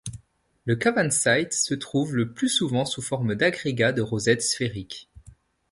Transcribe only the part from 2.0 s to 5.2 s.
le plus souvent sous forme d'agrégats de rosettes sphériques.